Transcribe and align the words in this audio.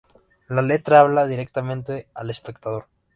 La 0.47 0.63
letra 0.63 0.99
habla 1.01 1.27
directamente 1.27 2.07
al 2.15 2.31
espectador. 2.31 2.87